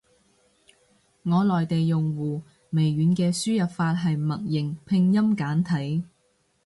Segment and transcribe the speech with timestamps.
[1.21, 6.05] 我內地用戶，微軟嘅輸入法係默認拼音簡體。